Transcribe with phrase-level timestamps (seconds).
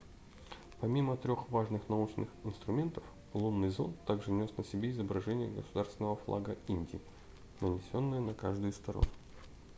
[0.79, 3.03] помимо трех важных научных инструментов
[3.35, 6.99] лунный зонд также нес на себе изображение государственного флага индии
[7.59, 9.03] нанесенное на каждую из сторон